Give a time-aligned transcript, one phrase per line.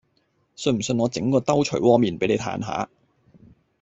[0.55, 2.89] 信唔信我整個兜捶窩面俾你嘆下